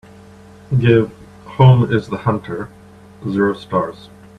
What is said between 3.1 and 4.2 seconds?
zero stars